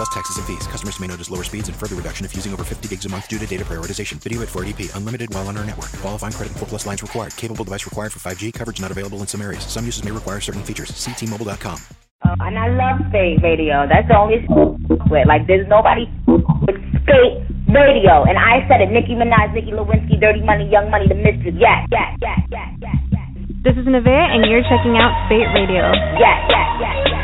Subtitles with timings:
[0.00, 0.66] Plus taxes and fees.
[0.66, 3.28] Customers may notice lower speeds and further reduction if using over 50 gigs a month
[3.28, 4.16] due to data prioritization.
[4.16, 4.96] Video at 480p.
[4.96, 5.92] Unlimited while on our network.
[6.00, 7.36] Qualifying credit and 4 plus lines required.
[7.36, 8.54] Capable device required for 5G.
[8.54, 9.62] Coverage not available in some areas.
[9.68, 10.88] Some uses may require certain features.
[10.96, 11.76] See T-Mobile.com.
[12.24, 13.84] Uh, and I love Spate Radio.
[13.84, 15.28] That's the only with.
[15.28, 18.24] Like, there's nobody with Spate Radio.
[18.24, 18.88] And I said it.
[18.88, 21.52] Nicki Minaj, Nicki Lewinsky, Dirty Money, Young Money, The Mistress.
[21.60, 23.26] Yeah, yeah, yeah, yeah, yeah, yeah.
[23.68, 25.92] This is Nevaeh, and you're checking out Spate Radio.
[26.16, 27.19] Yeah, yeah, yeah, yeah.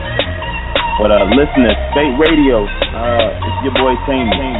[0.96, 4.52] But uh, listeners, Spate Radio, uh, it's your boy Tammy.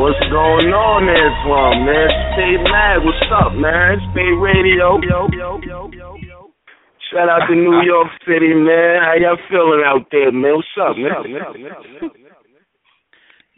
[0.00, 2.08] What's going on there, Slum, man?
[2.32, 4.00] Spate Mag, what's up, man?
[4.12, 4.96] Spate Radio.
[5.04, 6.38] Yo, yo, yo, yo, yo.
[7.12, 9.04] Shout out to New York City, man.
[9.04, 10.56] How y'all feeling out there, man?
[10.56, 12.10] What's up, man?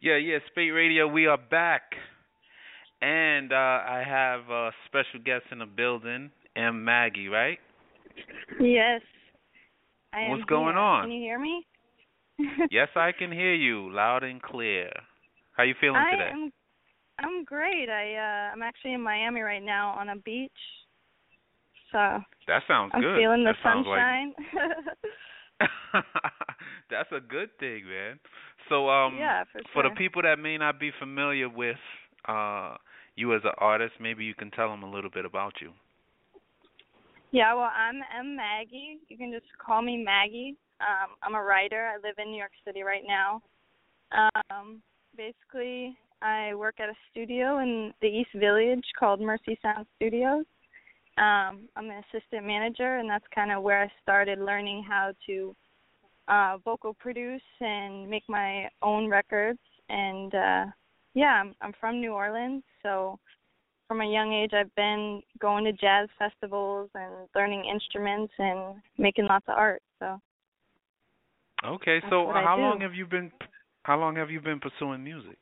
[0.02, 1.82] Yeah, yeah, Spate Radio, we are back.
[3.00, 6.84] And uh, I have a special guest in the building, M.
[6.84, 7.58] Maggie, right?
[8.60, 9.02] Yes.
[10.12, 10.78] I What's am going here.
[10.78, 11.02] on?
[11.04, 11.66] Can you hear me?
[12.70, 14.90] yes, I can hear you loud and clear.
[15.56, 16.30] How you feeling I today?
[16.32, 16.52] am
[17.18, 17.88] I'm great.
[17.90, 20.52] I uh I'm actually in Miami right now on a beach.
[21.90, 21.98] So
[22.46, 23.18] That sounds I'm good.
[23.18, 24.34] feeling the that sounds like- sunshine.
[26.90, 28.18] That's a good thing, man.
[28.68, 31.76] So um yeah, for for the people that may not be familiar with
[32.26, 32.76] uh
[33.16, 35.72] you as an artist, maybe you can tell them a little bit about you.
[37.32, 39.00] Yeah, well, I'm M Maggie.
[39.08, 40.56] You can just call me Maggie.
[40.80, 41.86] Um, I'm a writer.
[41.86, 43.42] I live in New York City right now.
[44.12, 44.82] Um,
[45.16, 50.44] basically, I work at a studio in the East Village called Mercy Sound Studios.
[51.16, 55.56] Um, I'm an assistant manager, and that's kind of where I started learning how to
[56.28, 59.58] uh, vocal produce and make my own records.
[59.88, 60.64] And uh,
[61.14, 63.18] yeah, I'm, I'm from New Orleans, so
[63.88, 69.26] from a young age I've been going to jazz festivals and learning instruments and making
[69.26, 69.82] lots of art.
[69.98, 70.20] So
[71.64, 73.32] Okay, That's so how long have you been
[73.82, 75.38] how long have you been pursuing music?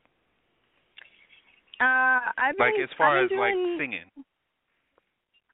[1.79, 4.09] uh I've been Like as far as been like singing.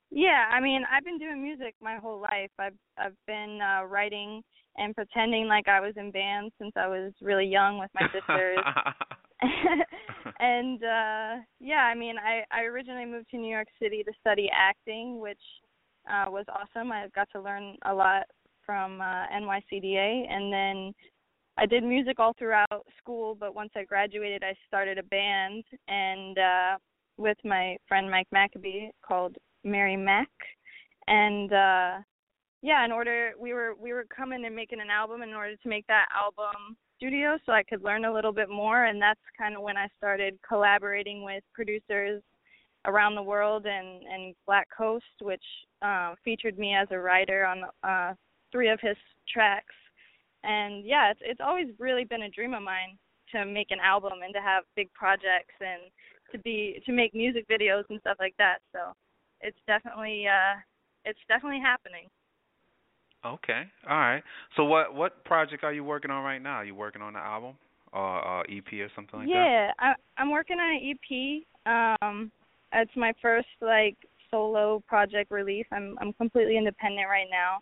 [0.10, 2.52] Yeah, I mean, I've been doing music my whole life.
[2.60, 4.42] I've I've been uh writing
[4.78, 8.60] and pretending like I was in bands since I was really young with my sisters.
[10.40, 14.50] and uh yeah, I mean, I I originally moved to New York City to study
[14.56, 15.42] acting, which
[16.10, 16.92] uh was awesome.
[16.92, 18.24] I got to learn a lot
[18.66, 20.94] from uh NYCDA and then
[21.58, 26.38] I did music all throughout school, but once I graduated, I started a band and
[26.38, 26.78] uh
[27.18, 30.30] with my friend Mike Maccabee called Mary Mac
[31.08, 31.92] and uh
[32.62, 35.70] yeah, in order we were we were coming and making an album in order to
[35.70, 39.56] make that album studio so I could learn a little bit more and that's kind
[39.56, 42.22] of when I started collaborating with producers
[42.86, 45.44] around the world and and Black Coast which
[45.82, 48.14] uh featured me as a writer on uh
[48.54, 48.96] three of his
[49.28, 49.76] tracks.
[50.46, 52.98] And yeah, it's it's always really been a dream of mine
[53.34, 55.82] to make an album and to have big projects and
[56.32, 58.60] to be to make music videos and stuff like that.
[58.72, 58.94] So
[59.42, 60.60] it's definitely uh
[61.04, 62.08] it's definitely happening.
[63.26, 63.64] Okay.
[63.90, 64.24] All right.
[64.56, 66.56] So what what project are you working on right now?
[66.56, 67.56] Are you working on an album
[67.92, 69.34] or uh, EP or something like that?
[69.34, 71.44] yeah, I I'm working on an EP.
[71.66, 72.32] Um
[72.74, 73.96] it's my first like
[74.30, 75.68] solo project release.
[75.72, 77.60] I'm I'm completely independent right now.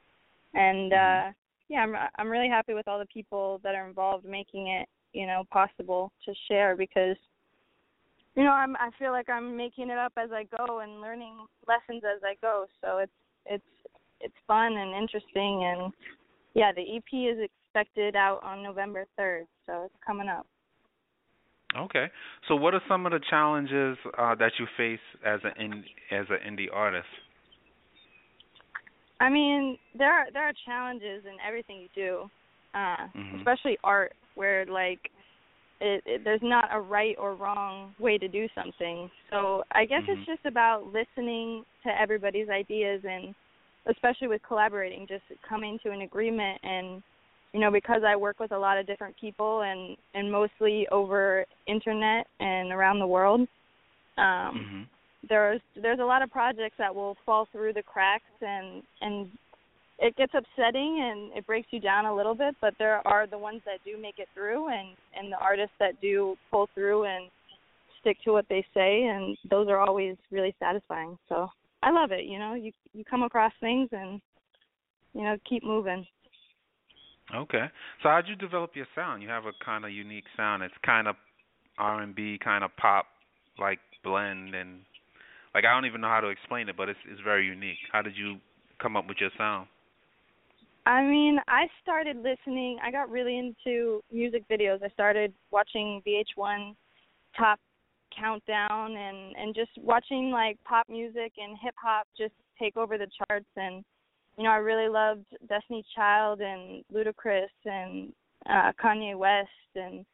[0.53, 1.29] And Mm-hmm.
[1.29, 1.31] uh
[1.69, 5.25] yeah, I'm I'm really happy with all the people that are involved making it, you
[5.25, 7.17] know, possible to share because
[8.35, 11.45] you know, I'm I feel like I'm making it up as I go and learning
[11.67, 12.65] lessons as I go.
[12.81, 13.11] So it's
[13.45, 13.63] it's
[14.19, 15.93] it's fun and interesting and
[16.53, 20.45] yeah, the EP is expected out on November 3rd, so it's coming up.
[21.77, 22.07] Okay.
[22.47, 26.25] So what are some of the challenges uh, that you face as an in, as
[26.29, 27.07] an indie artist?
[29.21, 32.29] I mean, there are there are challenges in everything you do,
[32.73, 33.37] uh, Mhm.
[33.37, 35.11] especially art, where like
[35.79, 39.11] it, it there's not a right or wrong way to do something.
[39.29, 40.13] So I guess Mhm.
[40.13, 43.35] it's just about listening to everybody's ideas and
[43.85, 47.03] especially with collaborating, just coming to an agreement and
[47.53, 51.45] you know because I work with a lot of different people and and mostly over
[51.67, 53.41] internet and around the world.
[54.17, 54.87] Um, Mhm.
[55.29, 59.29] There's there's a lot of projects that will fall through the cracks and and
[59.99, 63.37] it gets upsetting and it breaks you down a little bit but there are the
[63.37, 67.29] ones that do make it through and and the artists that do pull through and
[67.99, 71.47] stick to what they say and those are always really satisfying so
[71.83, 74.19] i love it you know you you come across things and
[75.13, 76.05] you know keep moving
[77.33, 77.65] Okay.
[78.03, 79.23] So how'd you develop your sound?
[79.23, 80.63] You have a kind of unique sound.
[80.63, 81.15] It's kind of
[81.77, 83.05] R and B, kind of pop,
[83.57, 84.81] like blend, and
[85.53, 87.77] like I don't even know how to explain it, but it's it's very unique.
[87.91, 88.37] How did you
[88.81, 89.67] come up with your sound?
[90.85, 92.79] I mean, I started listening.
[92.83, 94.81] I got really into music videos.
[94.83, 96.75] I started watching VH1
[97.37, 97.59] Top
[98.17, 103.07] Countdown and and just watching like pop music and hip hop just take over the
[103.17, 103.83] charts and
[104.37, 108.11] you know, I really loved Destiny Child and Ludacris and
[108.49, 110.05] uh Kanye West and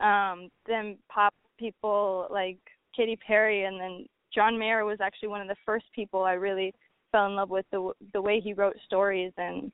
[0.00, 2.58] um then pop people like
[2.96, 6.74] Katy Perry and then John Mayer was actually one of the first people I really
[7.12, 9.70] fell in love with the the way he wrote stories and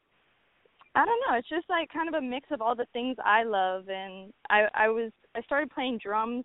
[0.95, 3.45] I don't know, it's just like kind of a mix of all the things I
[3.45, 6.45] love and I I was I started playing drums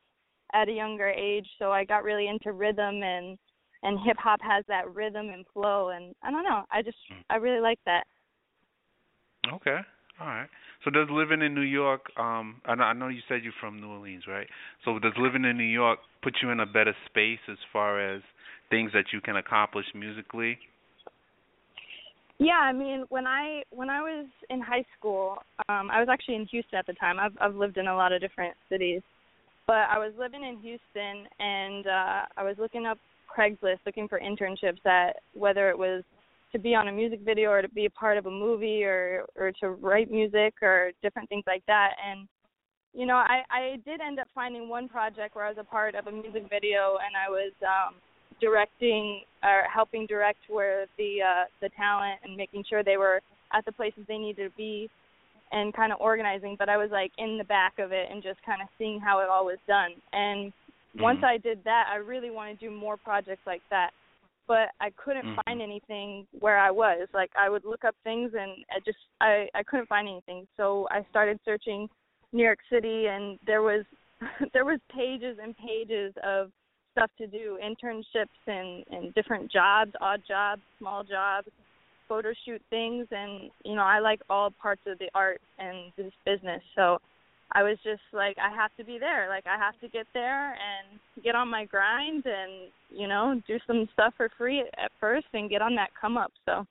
[0.54, 3.38] at a younger age, so I got really into rhythm and
[3.84, 7.22] and hip hop has that rhythm and flow and I don't know, I just Hmm.
[7.30, 8.06] I really like that.
[9.54, 9.80] Okay.
[10.20, 10.50] All right.
[10.86, 13.82] So does living in New York, um, I know, I know you said you're from
[13.82, 14.46] New Orleans, right?
[14.86, 18.22] So does living in New York put you in a better space as far as
[18.70, 20.60] things that you can accomplish musically?
[22.38, 25.38] Yeah, I mean, when I when I was in high school,
[25.70, 27.18] um I was actually in Houston at the time.
[27.20, 29.02] I've I've lived in a lot of different cities.
[29.68, 33.00] But I was living in Houston and uh I was looking up
[33.36, 36.04] Craigslist looking for internships that whether it was
[36.56, 39.26] to be on a music video or to be a part of a movie or
[39.36, 41.92] or to write music or different things like that.
[42.02, 42.30] And
[42.94, 45.96] you know, I I did end up finding one project where I was a part
[45.96, 47.96] of a music video and I was um
[48.40, 53.20] directing or helping direct where the uh the talent and making sure they were
[53.54, 54.90] at the places they needed to be
[55.52, 56.56] and kind of organizing.
[56.58, 59.20] But I was like in the back of it and just kind of seeing how
[59.20, 59.92] it all was done.
[60.14, 60.54] And
[61.00, 61.26] once Mhm.
[61.26, 63.92] I did that I really want to do more projects like that
[64.48, 65.40] but I couldn't Mhm.
[65.46, 67.08] find anything where I was.
[67.14, 70.48] Like I would look up things and I just I I couldn't find anything.
[70.58, 71.90] So I started searching
[72.32, 73.86] New York City and there was
[74.54, 76.52] there was pages and pages of
[76.92, 81.50] stuff to do internships and and different jobs odd jobs small jobs
[82.08, 83.08] photo shoot things.
[83.12, 86.62] And you know I like all parts of the art and this business.
[86.76, 87.00] So
[87.52, 89.30] I was just like I have to be there.
[89.30, 93.58] Like I have to get there and get on my grind and you know do
[93.68, 96.32] some stuff for free at first and get on that come up.
[96.46, 96.66] So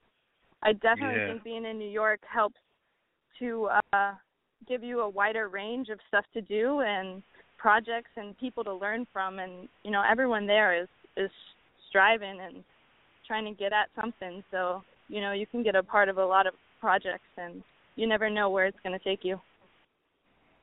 [0.63, 1.33] I definitely Yeah.
[1.33, 2.57] think being in New York helps
[3.39, 4.13] to uh
[4.67, 7.21] give you a wider range of stuff to do and
[7.57, 9.39] projects and people to learn from.
[9.39, 10.87] And you know everyone there is
[11.17, 11.31] is
[11.89, 12.63] striving and
[13.25, 14.43] trying to get at something.
[14.51, 17.63] So you know you can get a part of a lot of projects and
[17.95, 19.39] you never know where it's going to take you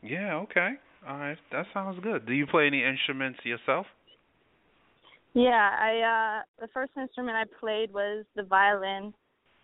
[0.02, 0.70] Yeah, okay.
[1.08, 1.38] All right.
[1.52, 2.26] That sounds good.
[2.26, 3.86] Do you play any instruments yourself?
[5.34, 9.12] yeah i uh the first instrument i played was the violin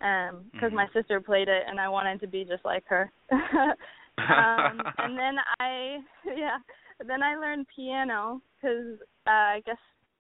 [0.01, 0.77] um because Mhm.
[0.77, 5.37] my sister played it and i wanted to be just like her um and then
[5.61, 5.99] i
[6.37, 6.59] yeah
[7.07, 9.77] then i learned piano because uh i guess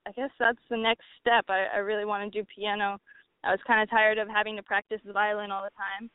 [0.06, 2.98] i guess that's the next step i i really want to do piano
[3.44, 6.10] i was kind of tired of having to practice the violin all the time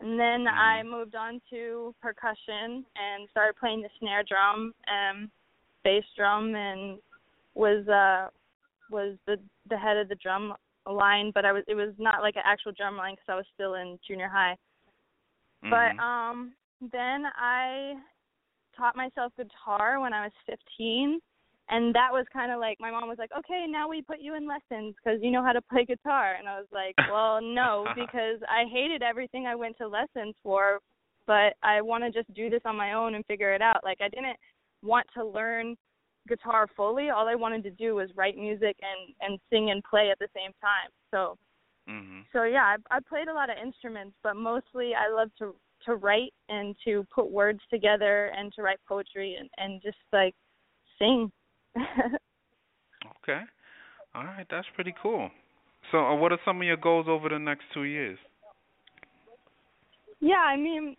[0.00, 5.28] and then i moved on to percussion and started playing the snare drum and
[5.84, 6.98] bass drum and
[7.54, 8.28] was uh
[8.90, 9.36] was the
[9.68, 10.54] the head of the drum
[10.90, 13.46] line but i was it was not like an actual drum line because i was
[13.54, 14.56] still in junior high.
[15.62, 16.00] But Mhm.
[16.00, 17.96] um then I
[18.76, 21.20] taught myself guitar when I was 15
[21.70, 24.34] and that was kind of like my mom was like, "Okay, now we put you
[24.34, 27.86] in lessons cuz you know how to play guitar." And I was like, "Well, no,
[27.94, 30.80] because I hated everything I went to lessons for,
[31.26, 34.00] but I want to just do this on my own and figure it out." Like
[34.00, 34.36] I didn't
[34.82, 35.76] want to learn
[36.28, 37.10] guitar fully.
[37.10, 40.28] All I wanted to do was write music and and sing and play at the
[40.34, 40.90] same time.
[41.10, 41.36] So
[41.88, 42.26] Mhm.
[42.32, 45.94] so yeah, I, I played a lot of instruments, but mostly I love to to
[45.96, 50.34] write and to put words together and to write poetry and and just like
[50.98, 51.30] sing.
[53.22, 53.42] Okay.
[54.14, 54.46] All right.
[54.50, 55.30] That's pretty cool.
[55.92, 58.18] So, uh, what are some of your goals over the next two years?
[60.20, 60.96] yeah, I mean,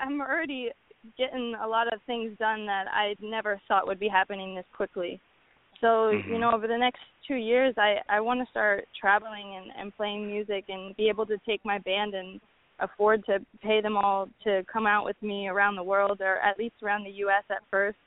[0.00, 0.70] I'm already
[1.16, 5.20] getting a lot of things done that I never thought would be happening this quickly.
[5.80, 6.38] So, you Mhm.
[6.38, 10.26] know, over the next 2 years I I want to start traveling and and playing
[10.26, 12.40] music and be able to take my band and
[12.80, 16.58] afford to pay them all to come out with me around the world or at
[16.58, 17.98] least around the US at first.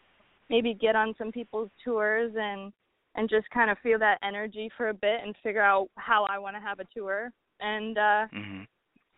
[0.50, 2.72] Maybe get on some people's tours and
[3.16, 6.40] and just kind of feel that energy for a bit and figure out how I
[6.40, 7.32] want to have a tour.
[7.60, 8.68] And uh Mhm.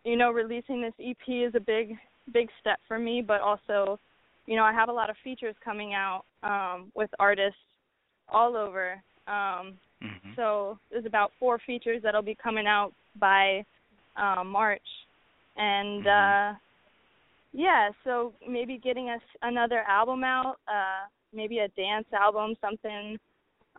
[0.04, 1.96] you know, releasing this EP is a big
[2.32, 3.98] big step for me, but also,
[4.46, 7.60] you know, I have a lot of features coming out um with artists
[8.28, 9.02] all over.
[9.26, 10.36] Um Mhm.
[10.36, 13.64] so there's about four features that'll be coming out by
[14.16, 15.06] uh, March,
[15.56, 16.54] and Mhm.
[16.54, 16.58] uh,
[17.56, 23.16] yeah, so maybe getting us another album out, uh maybe a dance album, something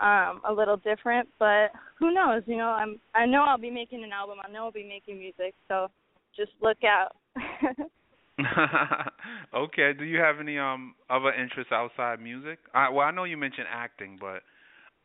[0.01, 1.67] um a little different, but
[1.99, 4.39] who knows, you know, I'm I know I'll be making an album.
[4.43, 5.89] I know I'll be making music, so
[6.35, 7.15] just look out.
[9.55, 9.93] okay.
[9.97, 12.57] Do you have any um other interests outside music?
[12.73, 14.41] I well, I know you mentioned acting, but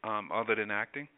[0.08, 1.08] um other than acting?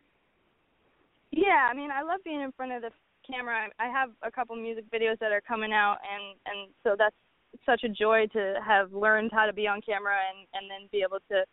[1.31, 2.91] Yeah, I mean, I love being in front of the
[3.25, 3.69] camera.
[3.79, 7.15] I have a couple music videos that are coming out and and so that's
[7.67, 11.03] such a joy to have learned how to be on camera and and then be
[11.03, 11.45] able to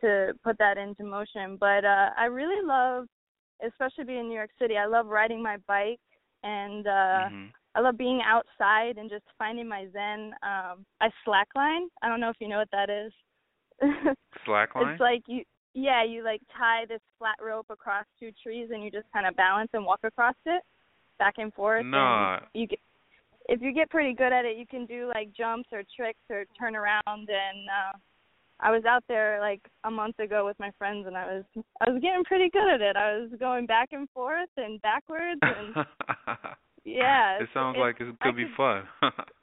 [0.00, 1.56] to put that into motion.
[1.58, 3.06] But uh I really love
[3.64, 4.76] especially being in New York City.
[4.76, 6.00] I love riding my bike
[6.42, 10.34] and uh hmm I love being outside and just finding my zen.
[10.42, 11.86] Um I slackline.
[12.02, 13.12] I don't know if you know what that is.
[14.46, 14.92] Slackline?
[14.92, 15.42] It's like you
[15.74, 19.34] yeah, you like tie this flat rope across two trees and you just kind of
[19.36, 20.62] balance and walk across it
[21.18, 21.86] back and forth.
[21.86, 22.38] No.
[22.52, 22.80] You get
[23.48, 26.44] if you get pretty good at it, you can do like jumps or tricks or
[26.58, 27.98] turn around and uh
[28.60, 31.44] I was out there like a month ago with my friends and I was
[31.80, 32.96] I was getting pretty good at it.
[32.96, 35.84] I was going back and forth and backwards and
[36.84, 37.38] yeah.
[37.40, 38.84] it sounds like it I could be fun.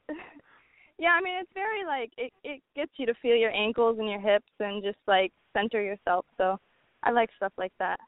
[0.99, 4.09] yeah, I mean it's very like it it gets you to feel your ankles and
[4.09, 6.25] your hips and just like center yourself.
[6.37, 6.57] So
[7.03, 7.99] I like stuff like that.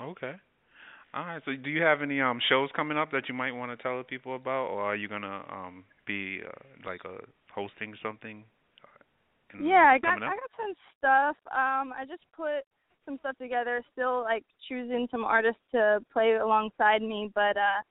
[0.00, 0.34] okay.
[1.14, 1.42] All right.
[1.44, 3.98] So, do you have any um shows coming up that you might want to tell
[3.98, 7.18] the people about, or are you gonna um be uh, like uh,
[7.54, 8.44] hosting something?
[8.82, 11.36] uh, in- Yeah, I got I got some stuff.
[11.52, 12.64] Um I just put
[13.04, 17.82] some stuff together, still like choosing some artists to play alongside me, but uh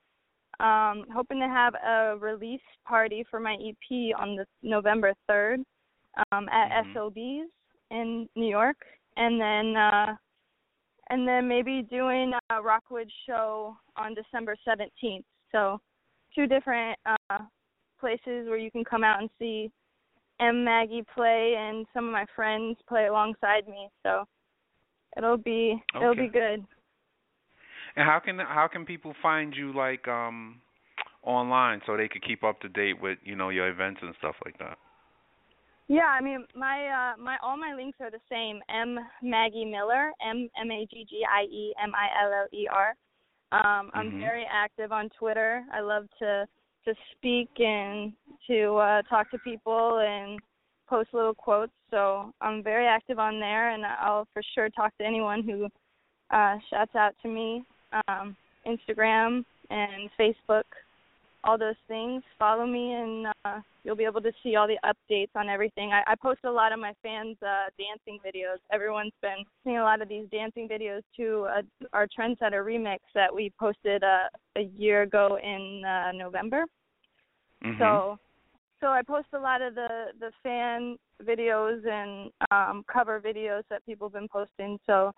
[0.62, 5.64] um hoping to have a release party for my EP on the November 3rd
[6.32, 6.92] um at Mhm.
[6.94, 7.50] SOBs
[7.90, 8.76] in New York
[9.16, 10.16] and then uh
[11.12, 15.24] and then maybe doing a Rockwood show on December 17th.
[15.52, 15.78] So
[16.34, 17.38] two different uh
[18.00, 19.70] places where you can come out and see
[20.40, 23.90] M Maggie play and some of my friends play alongside me.
[24.02, 24.24] So
[25.18, 26.64] it'll be it'll be good.
[27.94, 30.62] And how can how can people find you like um
[31.22, 34.36] online so they could keep up to date with you know your events and stuff
[34.46, 34.78] like that?
[35.92, 38.60] Yeah, I mean my uh my all my links are the same.
[38.70, 42.66] M Maggie Miller, M M A G G I E M I L L E
[42.66, 42.94] R.
[43.52, 44.18] Um I'm Mhm.
[44.18, 45.66] very active on Twitter.
[45.70, 46.48] I love to
[46.86, 48.14] to speak and
[48.46, 50.40] to uh talk to people and
[50.88, 51.74] post little quotes.
[51.90, 55.68] So I'm very active on there and I'll for sure talk to anyone who
[56.30, 57.66] uh shouts out to me.
[58.08, 58.34] Um
[58.66, 60.64] Instagram and Facebook
[61.44, 62.22] all those things.
[62.38, 65.92] Follow me, and uh, you'll be able to see all the updates on everything.
[65.92, 68.58] I, I post a lot of my fans' uh, dancing videos.
[68.72, 73.34] Everyone's been seeing a lot of these dancing videos to uh, our Trendsetter remix that
[73.34, 76.64] we posted uh, a year ago in uh, November.
[77.64, 77.78] Mhm.
[77.78, 78.18] So,
[78.80, 83.84] so I post a lot of the the fan videos and um, cover videos that
[83.86, 84.78] people have been posting.
[84.86, 85.12] So,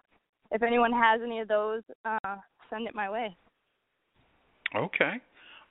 [0.50, 2.36] if anyone has any of those, uh,
[2.70, 3.36] send it my way.
[4.74, 5.20] Okay.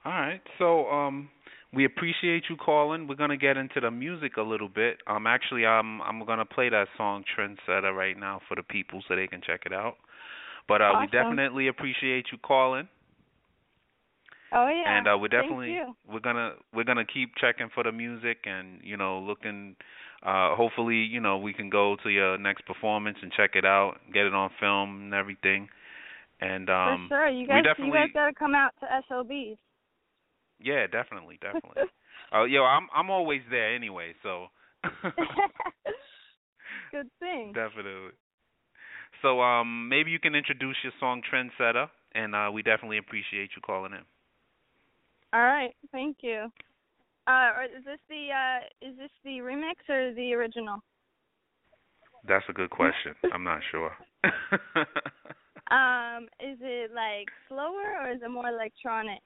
[0.06, 0.42] All right.
[0.58, 1.30] So um
[1.74, 3.08] we appreciate you calling.
[3.08, 4.98] We're gonna get into the music a little bit.
[5.08, 9.16] Um actually I'm I'm gonna play that song Trendsetter right now for the people so
[9.16, 9.96] they can check it out.
[10.68, 12.88] But uh we definitely appreciate you calling.
[14.56, 14.98] Oh yeah.
[14.98, 18.98] and uh we're definitely we're gonna we're gonna keep checking for the music and, you
[18.98, 19.76] know, looking
[20.24, 23.96] uh hopefully, you know, we can go to your next performance and check it out,
[24.14, 25.70] get it on film and everything.
[26.42, 27.30] And um For sure.
[27.30, 29.58] You we guys, you guys gotta come out to SOBs.
[30.64, 31.84] Yeah, definitely, definitely.
[32.32, 34.48] Oh, yo, I'm I'm always there anyway, so
[36.92, 37.54] Good thing.
[37.54, 38.12] definitely.
[39.22, 43.62] So um maybe you can introduce your song Trendsetter and uh we definitely appreciate you
[43.66, 44.04] calling in.
[45.34, 45.74] All right.
[45.92, 46.52] Thank you.
[47.26, 50.80] Uh, is this the uh, is this the remix or the original?
[52.28, 53.16] That's a good question.
[53.34, 53.92] I'm not sure.
[55.72, 59.22] Um, is it like slower or is it more electronic?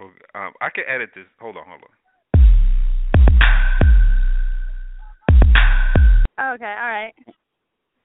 [0.00, 1.24] Okay, um I can edit this.
[1.40, 1.88] Hold on, hold on.
[6.38, 6.64] Okay.
[6.64, 7.14] All right.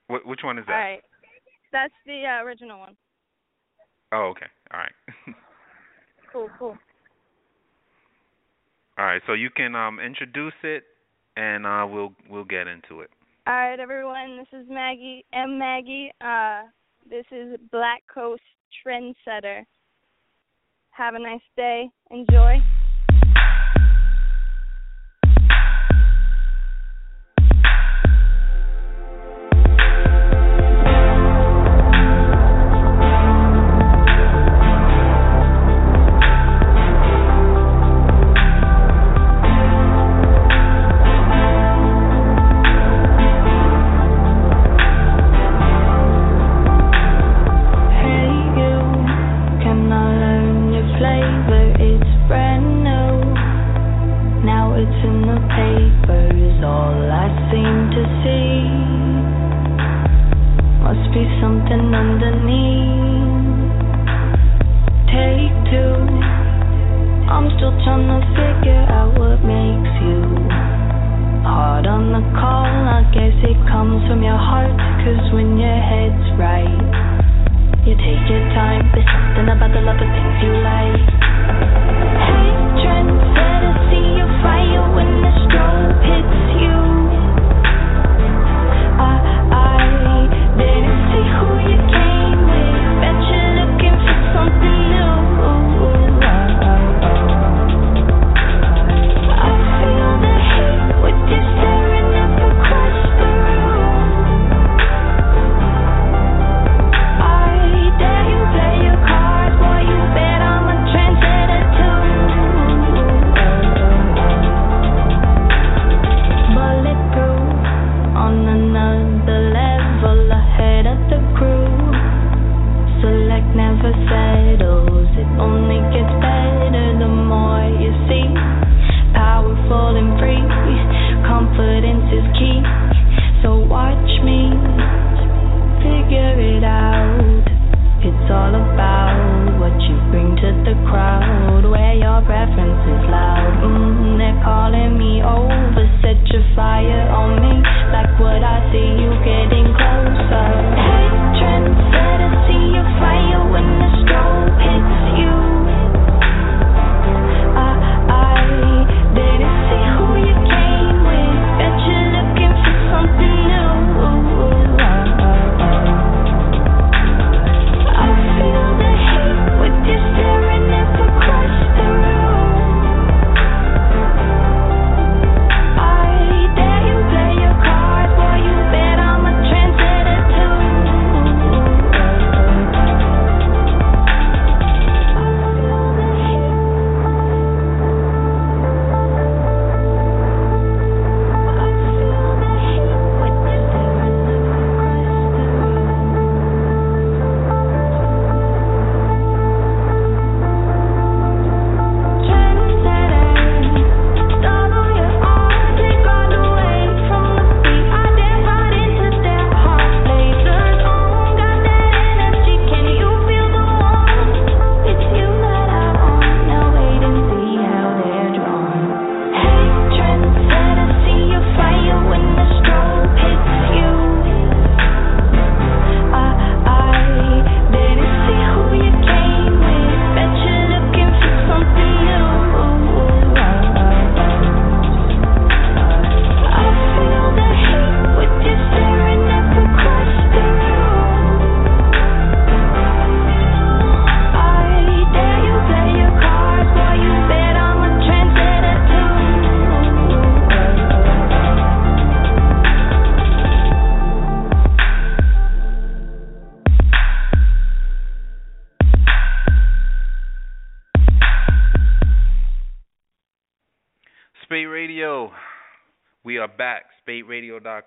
[0.07, 0.73] Wh- which one is that?
[0.73, 1.01] All right.
[1.71, 2.95] That's the uh, original one.
[4.13, 4.47] Oh, okay.
[4.73, 4.91] All right.
[6.31, 6.49] Cool.
[6.57, 6.77] Cool.
[8.97, 9.21] All right.
[9.27, 10.83] So you can um introduce it
[11.35, 13.09] and uh we'll we'll get into it.
[13.47, 14.37] All right, everyone.
[14.37, 15.59] This is Maggie M.
[15.59, 16.09] Maggie.
[16.21, 16.61] Uh,
[17.09, 18.41] this is Black Coast
[18.87, 19.65] Trendsetter.
[20.91, 21.89] Have a nice day.
[22.11, 22.57] Enjoy.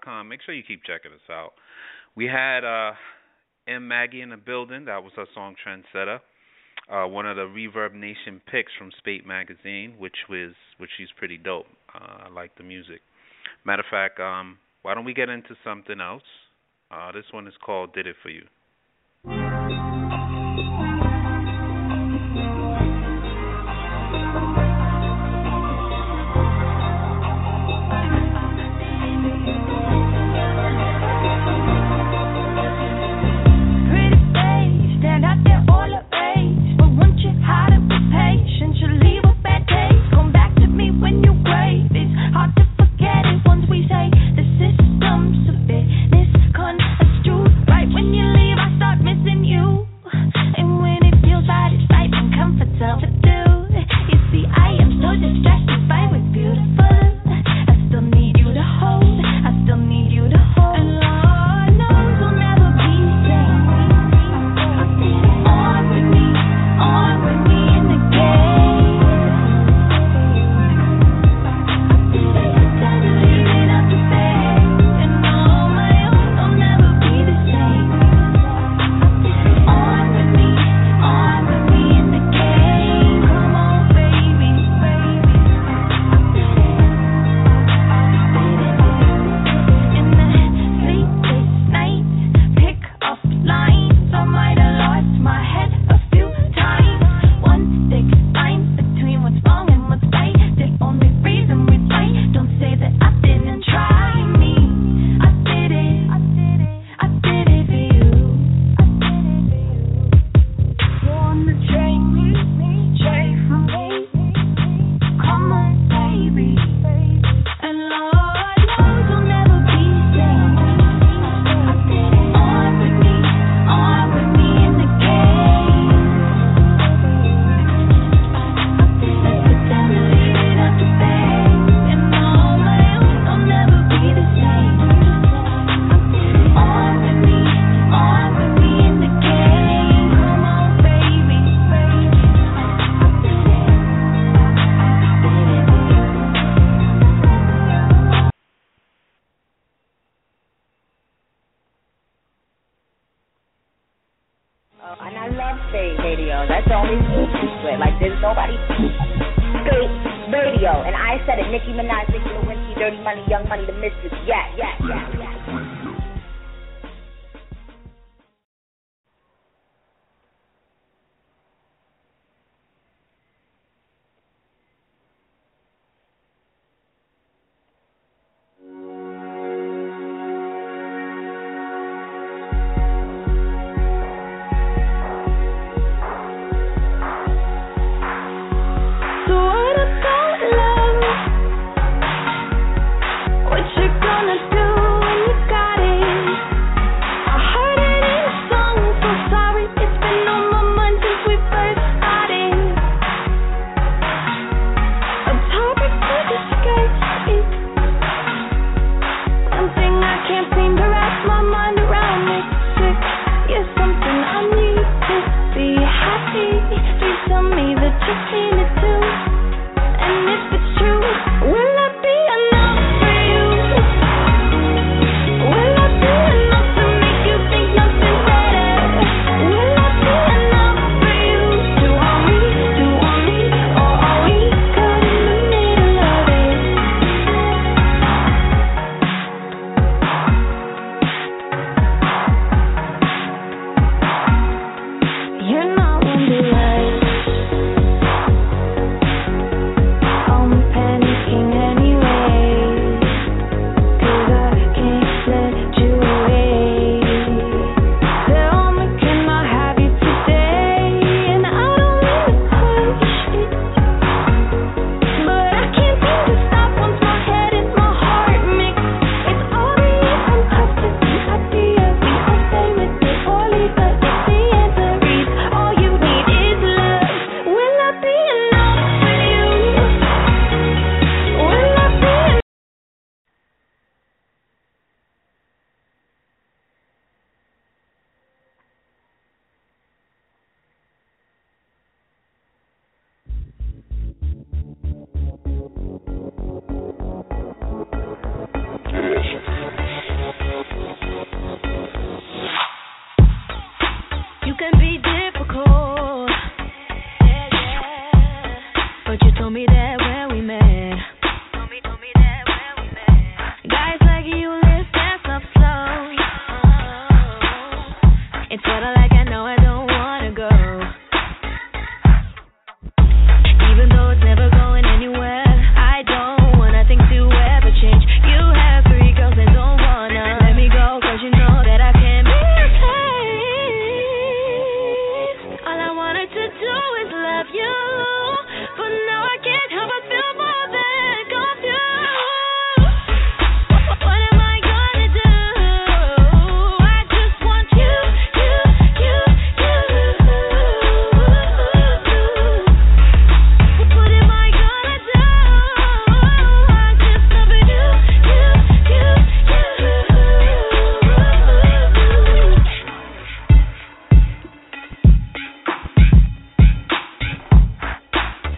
[0.03, 0.29] Com.
[0.29, 1.53] Make sure you keep checking us out.
[2.17, 2.93] We had uh,
[3.67, 4.85] M Maggie in the building.
[4.87, 6.21] That was her song Trendsetter.
[6.91, 11.39] Uh, one of the Reverb Nation picks from Spate Magazine, which was which is pretty
[11.39, 11.67] dope.
[11.95, 13.01] Uh, I like the music.
[13.65, 16.23] Matter of fact, um, why don't we get into something else?
[16.91, 18.45] Uh, this one is called "Did It for You."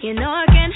[0.06, 0.70] You know I can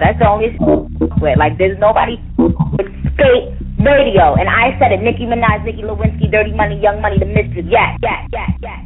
[0.00, 0.56] That's the only
[1.20, 1.36] with.
[1.36, 3.52] Like, there's nobody with Spate
[3.84, 4.32] Radio.
[4.40, 7.68] And I said it Nicki Minaj, Nicki Lewinsky, Dirty Money, Young Money, The Mistress.
[7.68, 8.80] Yeah, yeah, yeah, yeah.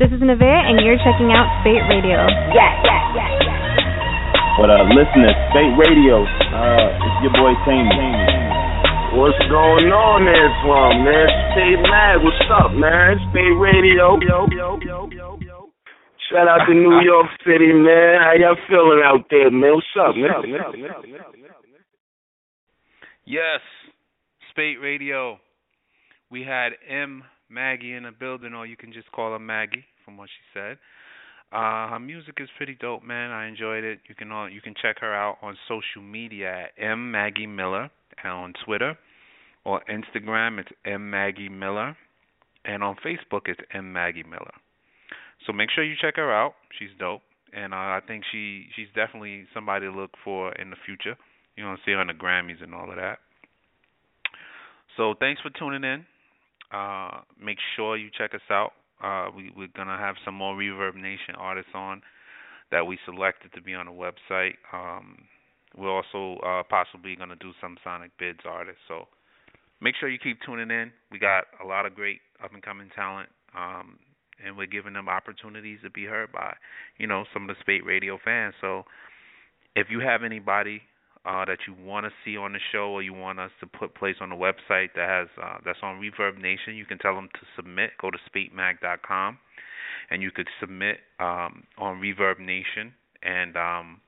[0.00, 2.24] This is Nevaeh, and you're checking out Spate Radio.
[2.50, 4.58] Yeah, yeah, yeah, yeah.
[4.58, 7.86] But uh, listeners, Spate Radio, uh, it's your boy Tame.
[9.14, 11.28] What's going on there, Plum, man?
[11.54, 12.18] Spate Mag.
[12.26, 13.22] What's up, man?
[13.30, 14.18] Spate Radio.
[14.18, 15.23] Yo, yo, yo, yo.
[16.30, 18.20] Shout out to New York City, man.
[18.20, 19.74] How y'all feeling out there, man?
[19.74, 20.88] What's up, man?
[23.26, 23.60] Yes,
[24.50, 25.38] Spate Radio.
[26.30, 27.24] We had M.
[27.50, 30.78] Maggie in the building, or you can just call her Maggie, from what she said.
[31.52, 33.30] Uh, her music is pretty dope, man.
[33.30, 34.00] I enjoyed it.
[34.08, 37.90] You can all, you can check her out on social media at M Maggie Miller
[38.24, 38.96] on Twitter
[39.64, 40.58] or Instagram.
[40.58, 41.96] It's M Maggie Miller,
[42.64, 44.52] and on Facebook it's M Maggie Miller.
[45.46, 46.54] So make sure you check her out.
[46.78, 50.76] She's dope, and uh, I think she she's definitely somebody to look for in the
[50.84, 51.16] future.
[51.56, 53.18] You're gonna see her on the Grammys and all of that.
[54.96, 56.04] So thanks for tuning in.
[56.72, 58.72] Uh, make sure you check us out.
[59.02, 62.02] Uh, we, we're gonna have some more Reverb Nation artists on
[62.70, 64.54] that we selected to be on the website.
[64.72, 65.18] Um,
[65.76, 68.80] we're also uh, possibly gonna do some Sonic Bids artists.
[68.88, 69.06] So
[69.80, 70.90] make sure you keep tuning in.
[71.12, 73.98] We got a lot of great up and coming talent, um,
[74.44, 76.54] and we're giving them opportunities to be heard by,
[76.98, 78.54] you know, some of the Spate Radio fans.
[78.60, 78.84] So
[79.76, 80.82] if you have anybody
[81.26, 83.94] uh, that you want to see on the show or you want us to put
[83.94, 87.28] place on the website that has uh, that's on Reverb Nation, you can tell them
[87.34, 87.90] to submit.
[88.00, 89.38] Go to spatemag.com
[90.10, 92.92] and you could submit um, on Reverb Nation,
[93.22, 94.00] and um,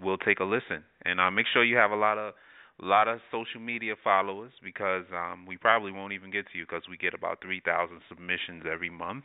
[0.00, 0.84] we'll take a listen.
[1.04, 2.34] And uh, make sure you have a lot of
[2.82, 6.64] a lot of social media followers because um, we probably won't even get to you
[6.64, 9.24] because we get about 3,000 submissions every month.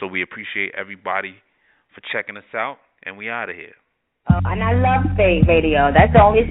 [0.00, 1.36] So we appreciate everybody
[1.94, 3.76] for checking us out, and we out of here.
[4.26, 5.92] Uh, and I love Spate Radio.
[5.92, 6.48] That's the only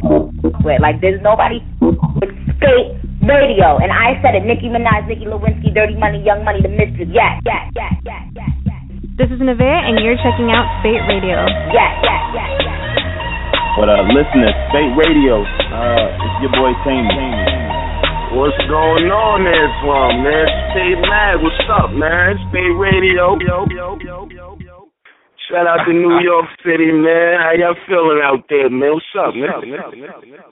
[0.62, 0.80] with.
[0.80, 3.82] Like, there's nobody with Spate Radio.
[3.82, 4.46] And I said it.
[4.46, 7.10] Nicki Minaj, Nicki Lewinsky, Dirty Money, Young Money, The Mistress.
[7.10, 8.84] Yeah, yeah, yeah, yeah, yeah, yes.
[9.17, 11.41] This is Nevaeh, and you're checking out Spate Radio.
[11.74, 12.70] Yeah, yeah, yeah, yes.
[13.79, 17.07] But uh, listeners, Spate Radio, uh, it's your boy Tammy.
[18.36, 20.47] What's going on there, Slum, man?
[20.75, 22.36] Spate Mag, what's up, man?
[22.51, 23.39] Spate Radio.
[23.39, 24.91] Yo, yo, yo, yo, yo.
[25.47, 27.39] Shout out to New York City, man.
[27.39, 28.91] How y'all feeling out there, man?
[28.91, 30.51] What's up, man?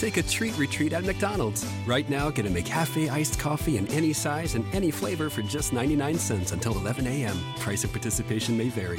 [0.00, 1.62] Take a treat retreat at McDonald's.
[1.86, 5.74] Right now, get a McCafe iced coffee in any size and any flavor for just
[5.74, 7.36] 99 cents until 11 a.m.
[7.58, 8.98] Price of participation may vary.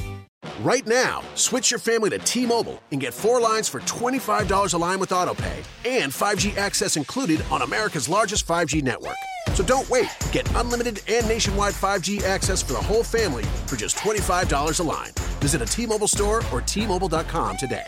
[0.60, 4.78] Right now, switch your family to T Mobile and get four lines for $25 a
[4.78, 9.18] line with AutoPay and 5G access included on America's largest 5G network.
[9.56, 10.16] So don't wait.
[10.32, 15.14] Get unlimited and nationwide 5G access for the whole family for just $25 a line.
[15.40, 17.88] Visit a T Mobile store or T Mobile.com today.